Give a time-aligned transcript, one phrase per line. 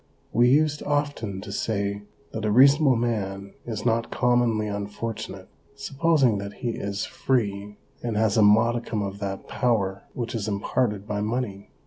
[0.33, 2.01] We used often to say
[2.31, 8.35] that a reasonable man is not commonly unfortunate, supposing that he is free and has
[8.35, 11.69] a OBERMANN 237 modicum of that power which is imparted by money.